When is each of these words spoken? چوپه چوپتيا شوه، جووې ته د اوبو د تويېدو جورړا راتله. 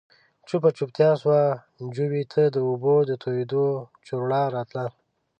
چوپه 0.47 0.69
چوپتيا 0.77 1.11
شوه، 1.21 1.41
جووې 1.95 2.23
ته 2.33 2.43
د 2.55 2.57
اوبو 2.67 2.95
د 3.09 3.11
تويېدو 3.23 3.65
جورړا 4.07 4.41
راتله. 4.55 4.85